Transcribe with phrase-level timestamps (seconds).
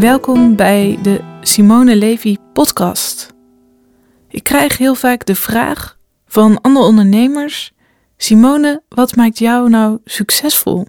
[0.00, 3.34] Welkom bij de Simone Levy podcast.
[4.28, 7.72] Ik krijg heel vaak de vraag van andere ondernemers:
[8.16, 10.86] Simone, wat maakt jou nou succesvol?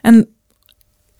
[0.00, 0.28] En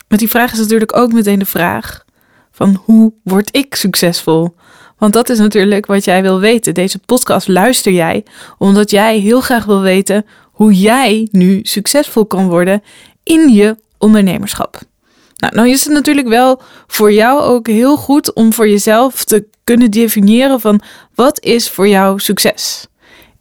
[0.07, 2.05] met die vraag is natuurlijk ook meteen de vraag
[2.51, 4.55] van hoe word ik succesvol?
[4.97, 6.73] Want dat is natuurlijk wat jij wil weten.
[6.73, 8.25] Deze podcast luister jij
[8.57, 12.83] omdat jij heel graag wil weten hoe jij nu succesvol kan worden
[13.23, 14.87] in je ondernemerschap.
[15.39, 19.47] Nou, nou is het natuurlijk wel voor jou ook heel goed om voor jezelf te
[19.63, 20.81] kunnen definiëren van
[21.15, 22.87] wat is voor jou succes?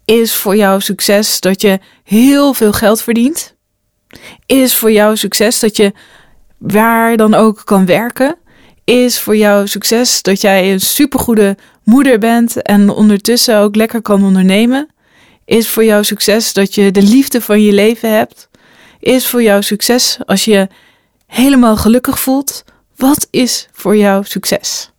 [0.05, 3.55] Is voor jou succes dat je heel veel geld verdient?
[4.47, 5.93] Is voor jou succes dat je
[6.59, 8.37] waar dan ook kan werken?
[8.85, 14.25] Is voor jou succes dat jij een supergoede moeder bent en ondertussen ook lekker kan
[14.25, 14.89] ondernemen?
[15.45, 18.49] Is voor jou succes dat je de liefde van je leven hebt?
[19.01, 20.69] Is voor jou succes als je
[21.29, 22.65] helemaal gelukkig voelt?
[22.97, 24.91] Wat is voor jou succes?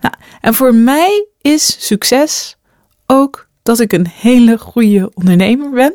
[0.00, 2.56] Nou, en voor mij is succes
[3.06, 5.94] ook dat ik een hele goede ondernemer ben,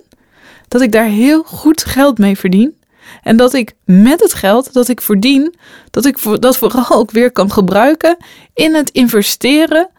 [0.67, 2.79] dat ik daar heel goed geld mee verdien
[3.23, 5.55] en dat ik met het geld dat ik verdien,
[5.89, 8.17] dat ik dat vooral ook weer kan gebruiken
[8.53, 9.89] in het investeren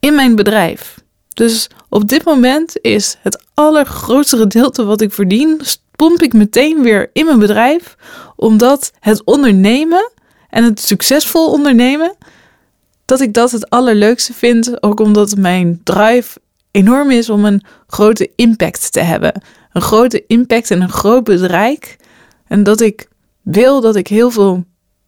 [0.00, 0.98] in mijn bedrijf.
[1.34, 5.60] Dus op dit moment is het allergrootste gedeelte wat ik verdien,
[5.96, 7.96] pomp ik meteen weer in mijn bedrijf,
[8.40, 10.10] omdat het ondernemen
[10.48, 12.16] en het succesvol ondernemen,
[13.04, 18.30] dat ik dat het allerleukste vind, ook omdat mijn drive enorm is om een grote
[18.36, 19.42] impact te hebben.
[19.72, 21.96] Een grote impact en een groot bedrijf.
[22.46, 23.08] En dat ik
[23.42, 24.64] wil dat ik heel veel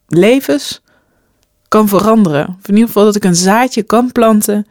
[0.06, 0.82] levens
[1.68, 2.46] kan veranderen.
[2.46, 4.66] In ieder geval dat ik een zaadje kan planten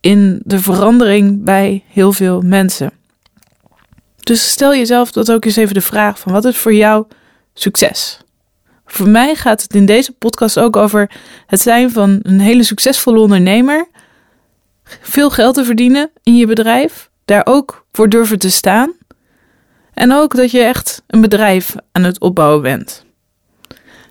[0.00, 2.90] in de verandering bij heel veel mensen.
[4.20, 7.06] Dus stel jezelf dat ook eens even de vraag van wat is voor jou
[7.54, 8.18] succes?
[8.86, 11.10] Voor mij gaat het in deze podcast ook over
[11.46, 13.88] het zijn van een hele succesvolle ondernemer.
[14.84, 17.10] Veel geld te verdienen in je bedrijf.
[17.24, 18.92] Daar ook voor durven te staan.
[19.94, 23.04] En ook dat je echt een bedrijf aan het opbouwen bent.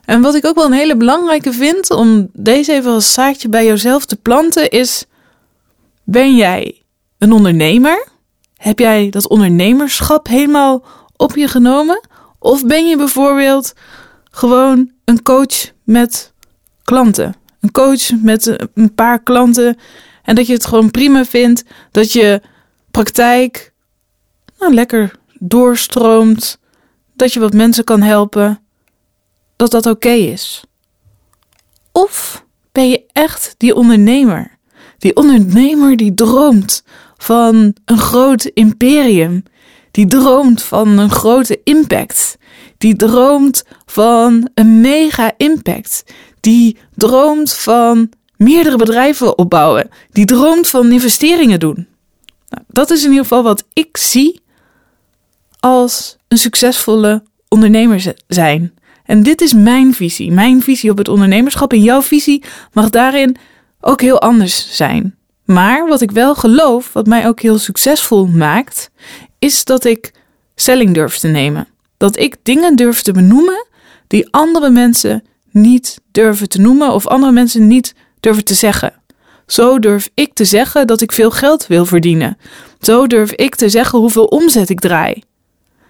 [0.06, 3.66] En wat ik ook wel een hele belangrijke vind om deze even als zaadje bij
[3.66, 5.06] jezelf te planten is:
[6.04, 6.82] ben jij
[7.18, 8.08] een ondernemer?
[8.56, 12.08] Heb jij dat ondernemerschap helemaal op je genomen?
[12.44, 13.74] Of ben je bijvoorbeeld
[14.32, 16.34] gewoon een coach met
[16.84, 17.36] klanten?
[17.60, 19.78] Een coach met een paar klanten
[20.24, 22.42] en dat je het gewoon prima vindt dat je
[22.92, 23.74] praktijk
[24.60, 26.60] nou, lekker doorstroomt,
[27.16, 28.62] dat je wat mensen kan helpen,
[29.56, 30.64] dat dat oké is.
[31.92, 34.58] Of ben je echt die ondernemer?
[34.98, 36.84] Die ondernemer die droomt
[37.18, 39.44] van een groot imperium,
[39.94, 42.38] die droomt van een grote impact,
[42.78, 46.04] die droomt van een mega impact,
[46.40, 51.88] die droomt van meerdere bedrijven opbouwen, die droomt van investeringen doen.
[52.50, 54.42] Nou, dat is in ieder geval wat ik zie
[55.60, 58.74] als een succesvolle ondernemer zijn.
[59.06, 61.72] En dit is mijn visie, mijn visie op het ondernemerschap.
[61.72, 63.36] En jouw visie mag daarin
[63.82, 65.16] ook heel anders zijn.
[65.46, 68.92] Maar wat ik wel geloof, wat mij ook heel succesvol maakt,
[69.44, 70.12] is dat ik
[70.56, 71.68] stelling durf te nemen.
[71.98, 73.66] Dat ik dingen durf te benoemen
[74.08, 78.94] die andere mensen niet durven te noemen of andere mensen niet durven te zeggen.
[79.48, 82.38] Zo durf ik te zeggen dat ik veel geld wil verdienen.
[82.80, 85.24] Zo durf ik te zeggen hoeveel omzet ik draai.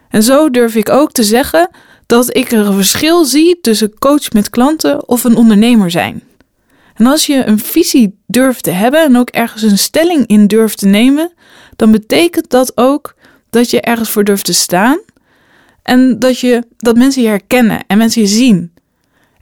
[0.09, 1.69] En zo durf ik ook te zeggen
[2.05, 6.23] dat ik er een verschil zie tussen coach met klanten of een ondernemer zijn.
[6.93, 10.77] En als je een visie durft te hebben en ook ergens een stelling in durft
[10.77, 11.33] te nemen,
[11.75, 13.15] dan betekent dat ook
[13.53, 14.99] dat je ergens voor durft te staan
[15.83, 18.71] en dat, je, dat mensen je herkennen en mensen je zien.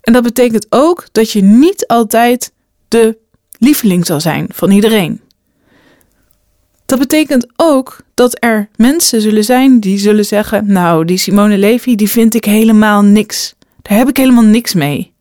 [0.02, 2.52] En dat betekent ook dat je niet altijd
[2.88, 3.18] de
[3.58, 5.22] lieveling zal zijn van iedereen.
[6.86, 11.96] Dat betekent ook dat er mensen zullen zijn die zullen zeggen: Nou, die Simone Levy,
[11.96, 13.56] die vind ik helemaal niks.
[13.82, 15.14] Daar heb ik helemaal niks mee.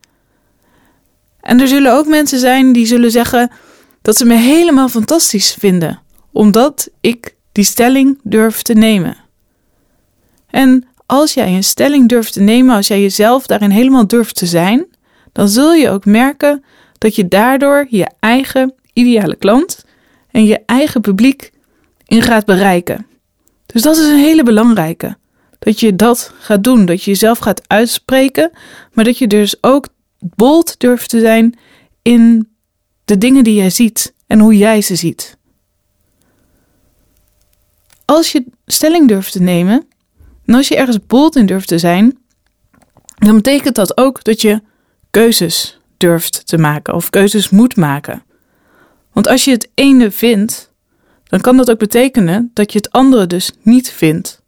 [1.40, 3.50] En er zullen ook mensen zijn die zullen zeggen
[4.02, 9.16] dat ze me helemaal fantastisch vinden, omdat ik die stelling durf te nemen.
[10.50, 14.46] En als jij een stelling durft te nemen, als jij jezelf daarin helemaal durft te
[14.46, 14.86] zijn,
[15.32, 16.64] dan zul je ook merken
[16.98, 19.84] dat je daardoor je eigen ideale klant
[20.30, 21.52] en je eigen publiek
[22.06, 23.06] in gaat bereiken.
[23.66, 25.16] Dus dat is een hele belangrijke.
[25.58, 28.50] Dat je dat gaat doen, dat je jezelf gaat uitspreken,
[28.92, 31.58] maar dat je dus ook bold durft te zijn
[32.02, 32.48] in
[33.04, 35.38] de dingen die jij ziet en hoe jij ze ziet.
[38.10, 39.86] Als je stelling durft te nemen
[40.44, 42.18] en als je ergens bold in durft te zijn,
[43.14, 44.62] dan betekent dat ook dat je
[45.10, 48.22] keuzes durft te maken of keuzes moet maken.
[49.12, 50.72] Want als je het ene vindt,
[51.24, 54.42] dan kan dat ook betekenen dat je het andere dus niet vindt.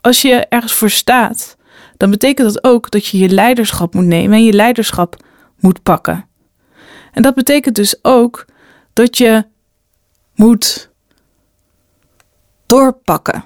[0.00, 1.56] Als je ergens voor staat,
[1.96, 5.24] dan betekent dat ook dat je je leiderschap moet nemen en je leiderschap
[5.60, 6.28] moet pakken.
[7.12, 8.44] En dat betekent dus ook
[8.92, 9.44] dat je
[10.34, 10.87] moet
[12.68, 13.44] doorpakken.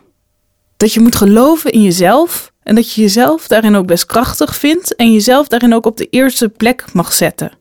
[0.77, 4.95] Dat je moet geloven in jezelf en dat je jezelf daarin ook best krachtig vindt
[4.97, 7.53] en jezelf daarin ook op de eerste plek mag zetten.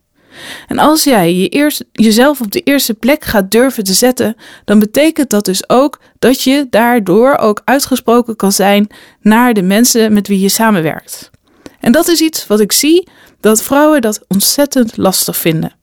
[0.68, 4.36] En als jij je eerst, jezelf op de eerste plek gaat durven te zetten,
[4.66, 8.88] dan betekent dat dus ook dat je daardoor ook uitgesproken kan zijn
[9.20, 11.30] naar de mensen met wie je samenwerkt.
[11.80, 13.08] En dat is iets wat ik zie
[13.40, 15.76] dat vrouwen dat ontzettend lastig vinden.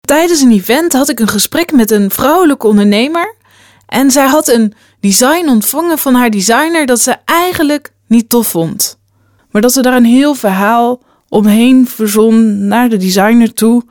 [0.00, 3.38] Tijdens een event had ik een gesprek met een vrouwelijke ondernemer
[3.90, 8.98] en zij had een design ontvangen van haar designer dat ze eigenlijk niet tof vond.
[9.50, 13.82] Maar dat ze daar een heel verhaal omheen verzon naar de designer toe.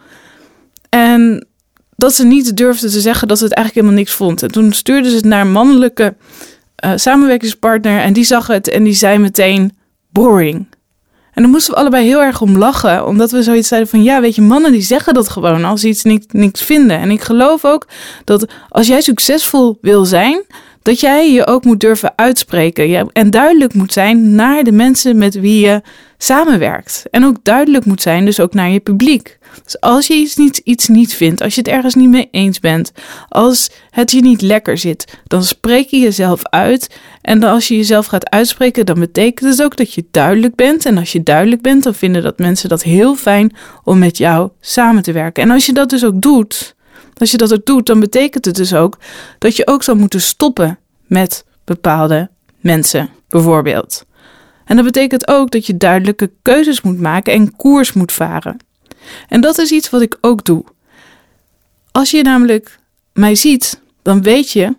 [0.90, 1.48] En
[1.96, 4.44] dat ze niet durfde te zeggen dat ze het eigenlijk helemaal niks vond.
[4.44, 6.16] En toen stuurde ze het naar een mannelijke
[6.86, 9.78] uh, samenwerkingspartner en die zag het en die zei meteen
[10.12, 10.68] boring.
[11.40, 14.22] En dan moesten we allebei heel erg om lachen, omdat we zoiets zeiden van ja,
[14.22, 17.00] weet je, mannen die zeggen dat gewoon als ze iets niks, niks vinden.
[17.00, 17.88] En ik geloof ook
[18.24, 20.44] dat als jij succesvol wil zijn,
[20.90, 25.40] dat jij je ook moet durven uitspreken en duidelijk moet zijn naar de mensen met
[25.40, 25.82] wie je
[26.18, 27.06] samenwerkt.
[27.12, 29.38] En ook duidelijk moet zijn, dus ook naar je publiek.
[29.64, 32.60] Dus als je iets niet, iets niet vindt, als je het ergens niet mee eens
[32.60, 32.92] bent,
[33.28, 37.00] als het je niet lekker zit, dan spreek je jezelf uit.
[37.22, 40.86] En als je jezelf gaat uitspreken, dan betekent het ook dat je duidelijk bent.
[40.86, 44.50] En als je duidelijk bent, dan vinden dat mensen dat heel fijn om met jou
[44.60, 45.44] samen te werken.
[45.44, 46.76] En als je dat dus ook doet,
[47.18, 48.98] als je dat ook doet, dan betekent het dus ook
[49.38, 52.30] dat je ook zou moeten stoppen met bepaalde
[52.60, 54.06] mensen, bijvoorbeeld.
[54.66, 58.58] En dat betekent ook dat je duidelijke keuzes moet maken en koers moet varen.
[59.28, 60.64] En dat is iets wat ik ook doe.
[61.92, 62.80] Als je namelijk
[63.14, 64.76] mij ziet, dan weet je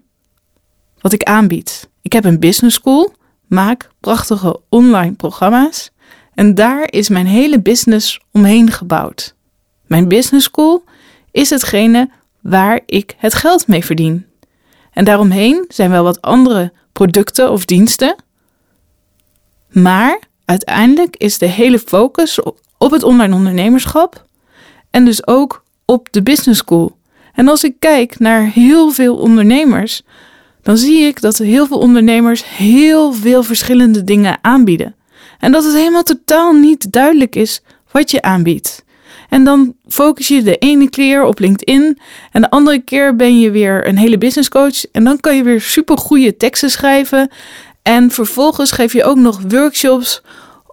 [1.00, 1.88] wat ik aanbied.
[2.02, 3.14] Ik heb een business school,
[3.46, 5.90] maak prachtige online programma's
[6.34, 9.34] en daar is mijn hele business omheen gebouwd.
[9.86, 10.84] Mijn business school
[11.30, 12.10] is hetgene
[12.40, 14.26] waar ik het geld mee verdien.
[14.92, 18.16] En daaromheen zijn wel wat andere producten of diensten.
[19.68, 22.42] Maar uiteindelijk is de hele focus
[22.78, 24.24] op het online ondernemerschap
[24.90, 26.96] en dus ook op de business school.
[27.34, 30.02] En als ik kijk naar heel veel ondernemers,
[30.62, 34.94] dan zie ik dat heel veel ondernemers heel veel verschillende dingen aanbieden.
[35.38, 38.84] En dat het helemaal totaal niet duidelijk is wat je aanbiedt.
[39.30, 41.98] En dan focus je de ene keer op LinkedIn
[42.32, 44.84] en de andere keer ben je weer een hele business coach.
[44.92, 47.30] En dan kan je weer super goede teksten schrijven.
[47.82, 50.22] En vervolgens geef je ook nog workshops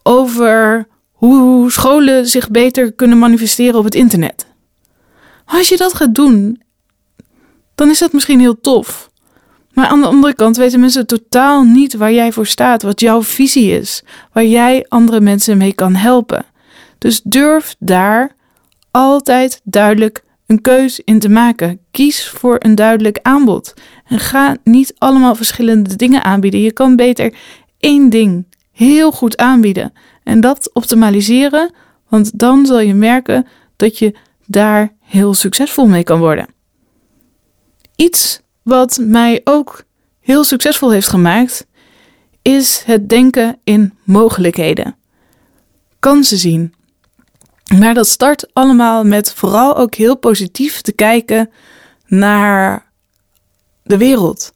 [0.03, 4.45] over hoe scholen zich beter kunnen manifesteren op het internet.
[5.45, 6.61] als je dat gaat doen,
[7.75, 9.09] dan is dat misschien heel tof.
[9.73, 13.23] Maar aan de andere kant weten mensen totaal niet waar jij voor staat, wat jouw
[13.23, 14.03] visie is,
[14.33, 16.45] waar jij andere mensen mee kan helpen.
[16.97, 18.35] Dus durf daar
[18.97, 21.79] altijd duidelijk een keus in te maken.
[21.91, 23.73] Kies voor een duidelijk aanbod.
[24.05, 26.61] En ga niet allemaal verschillende dingen aanbieden.
[26.61, 27.33] Je kan beter
[27.79, 31.73] één ding heel goed aanbieden en dat optimaliseren,
[32.07, 36.47] want dan zal je merken dat je daar heel succesvol mee kan worden.
[37.95, 39.83] Iets wat mij ook
[40.19, 41.67] heel succesvol heeft gemaakt,
[42.41, 44.95] is het denken in mogelijkheden.
[45.99, 46.73] Kansen zien.
[47.75, 51.49] Maar dat start allemaal met vooral ook heel positief te kijken
[52.05, 52.91] naar
[53.83, 54.53] de wereld.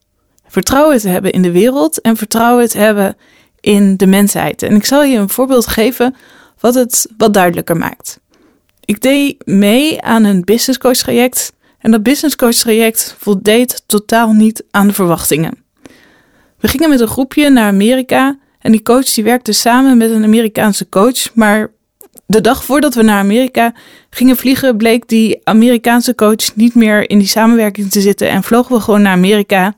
[0.48, 3.18] Vertrouwen te hebben in de wereld en vertrouwen te hebben
[3.60, 4.64] in de mensheid.
[4.64, 6.16] En ik zal je een voorbeeld geven
[6.60, 8.20] wat het wat duidelijker maakt.
[8.86, 14.32] Ik deed mee aan een business coach traject en dat business coach traject voldeed totaal
[14.32, 15.64] niet aan de verwachtingen.
[16.60, 20.24] We gingen met een groepje naar Amerika en die coach die werkte samen met een
[20.24, 21.72] Amerikaanse coach, maar
[22.32, 23.74] de dag voordat we naar Amerika
[24.10, 28.76] gingen vliegen, bleek die Amerikaanse coach niet meer in die samenwerking te zitten en vlogen
[28.76, 29.76] we gewoon naar Amerika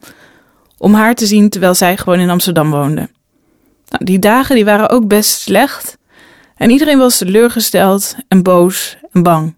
[0.78, 3.10] om haar te zien terwijl zij gewoon in Amsterdam woonde.
[3.88, 5.98] Nou, die dagen die waren ook best slecht
[6.56, 9.56] en iedereen was teleurgesteld en boos en bang.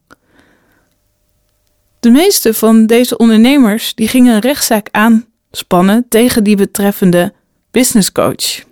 [2.00, 7.34] De meeste van deze ondernemers die gingen een rechtszaak aanspannen tegen die betreffende
[7.72, 8.64] business coach.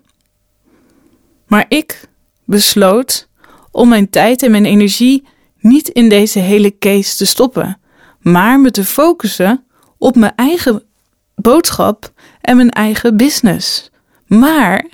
[1.47, 2.01] Maar ik
[2.45, 3.27] besloot
[3.73, 5.23] om mijn tijd en mijn energie
[5.59, 7.79] niet in deze hele case te stoppen,
[8.19, 9.63] maar me te focussen
[9.97, 10.83] op mijn eigen
[11.35, 13.89] boodschap en mijn eigen business.
[14.27, 14.85] Maar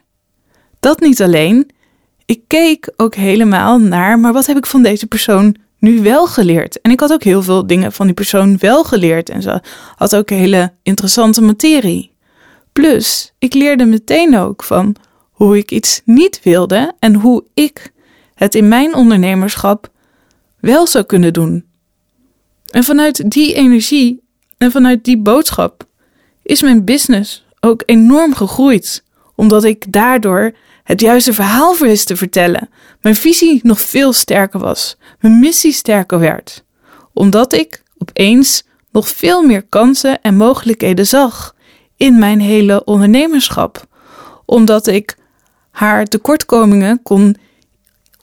[0.80, 1.70] dat niet alleen.
[2.26, 6.82] Ik keek ook helemaal naar, maar wat heb ik van deze persoon nu wel geleerd.
[6.82, 9.30] En ik had ook heel veel dingen van die persoon wel geleerd.
[9.30, 9.62] En ze
[9.96, 12.12] had ook hele interessante materie.
[12.74, 14.96] Plus, ik leerde meteen ook van
[15.32, 17.92] hoe ik iets niet wilde en hoe ik
[18.40, 19.90] het in mijn ondernemerschap
[20.60, 21.66] wel zou kunnen doen.
[22.70, 24.24] En vanuit die energie
[24.58, 25.86] en vanuit die boodschap
[26.44, 29.04] is mijn business ook enorm gegroeid,
[29.36, 32.70] omdat ik daardoor het juiste verhaal wist te vertellen,
[33.02, 36.64] mijn visie nog veel sterker was, mijn missie sterker werd,
[37.14, 41.56] omdat ik opeens nog veel meer kansen en mogelijkheden zag
[41.98, 43.88] in mijn hele ondernemerschap,
[44.46, 45.18] omdat ik
[45.72, 47.36] haar tekortkomingen kon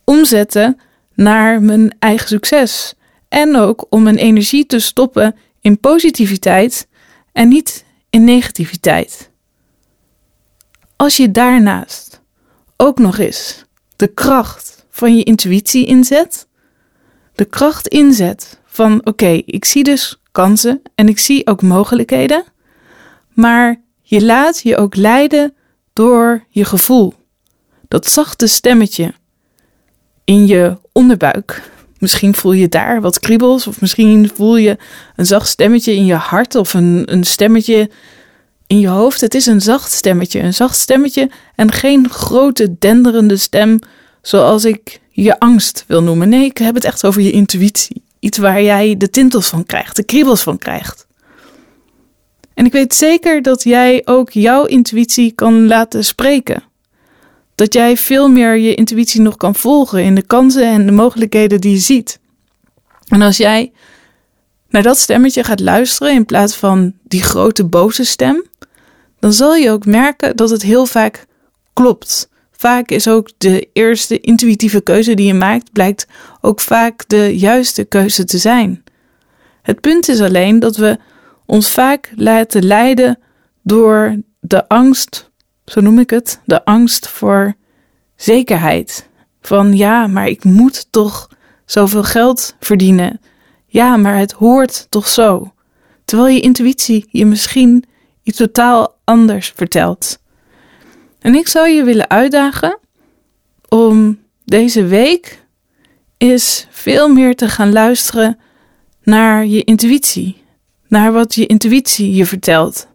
[0.07, 0.81] omzetten
[1.15, 2.95] naar mijn eigen succes.
[3.29, 6.89] En ook om mijn energie te stoppen in positiviteit
[7.33, 9.31] en niet in negativiteit.
[10.97, 12.21] Als je daarnaast
[12.77, 13.65] ook nog eens
[13.97, 16.47] de kracht van je intuïtie inzet,
[17.35, 22.45] de kracht inzet van oké, ik zie dus kansen en ik zie ook mogelijkheden,
[23.33, 25.55] maar je laat je ook leiden
[25.93, 27.15] door je gevoel.
[27.89, 29.15] Dat zachte stemmetje
[30.27, 31.63] in je onderbuik.
[31.99, 34.77] Misschien voel je daar wat kriebels, of misschien voel je
[35.17, 37.91] een zacht stemmetje in je hart of een, een stemmetje
[38.67, 39.21] in je hoofd.
[39.21, 43.79] Het is een zacht stemmetje, een zacht stemmetje en geen grote denderende stem
[44.23, 46.29] zoals ik je angst wil noemen.
[46.29, 48.03] Nee, ik heb het echt over je intuïtie.
[48.21, 51.07] Iets waar jij de tintels van krijgt, de kriebels van krijgt.
[52.55, 56.63] En ik weet zeker dat jij ook jouw intuïtie kan laten spreken
[57.57, 61.61] dat jij veel meer je intuïtie nog kan volgen in de kansen en de mogelijkheden
[61.61, 62.19] die je ziet.
[63.09, 63.73] En als jij
[64.69, 68.45] naar dat stemmetje gaat luisteren in plaats van die grote boze stem,
[69.19, 71.27] dan zal je ook merken dat het heel vaak
[71.73, 72.29] klopt.
[72.51, 76.07] Vaak is ook de eerste intuïtieve keuze die je maakt, blijkt
[76.41, 78.85] ook vaak de juiste keuze te zijn.
[79.63, 80.99] Het punt is alleen dat we
[81.47, 83.19] ons vaak laten leiden
[83.63, 85.31] door de angst
[85.67, 87.55] zo noem ik het, de angst voor
[88.17, 89.09] zekerheid.
[89.41, 91.31] Van ja, maar ik moet toch
[91.65, 93.21] zoveel geld verdienen.
[93.67, 95.53] Ja, maar het hoort toch zo.
[96.05, 97.85] Terwijl je intuïtie je misschien
[98.23, 100.19] iets totaal anders vertelt.
[101.19, 102.79] En ik zou je willen uitdagen
[103.69, 105.45] om deze week
[106.17, 108.39] is veel meer te gaan luisteren
[109.03, 110.45] naar je intuïtie,
[110.89, 112.89] naar wat je intuïtie je vertelt.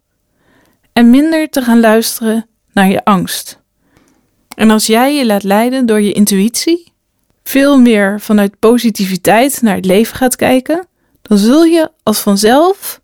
[0.93, 3.59] En minder te gaan luisteren naar je angst.
[4.55, 6.93] En als jij je laat leiden door je intuïtie,
[7.43, 10.87] veel meer vanuit positiviteit naar het leven gaat kijken,
[11.21, 13.01] dan zul je als vanzelf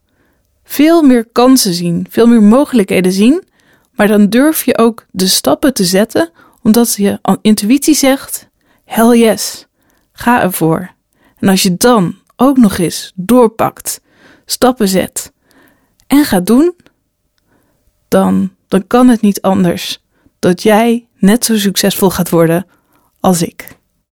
[0.63, 3.43] veel meer kansen zien, veel meer mogelijkheden zien,
[3.91, 6.31] maar dan durf je ook de stappen te zetten,
[6.61, 8.49] omdat je intuïtie zegt:
[8.85, 9.65] hell yes,
[10.11, 10.95] ga ervoor.
[11.37, 14.01] En als je dan ook nog eens doorpakt,
[14.45, 15.31] stappen zet
[16.07, 16.75] en gaat doen,
[18.07, 20.03] dan dan kan het niet anders
[20.39, 22.65] dat jij net zo succesvol gaat worden
[23.19, 23.76] als ik.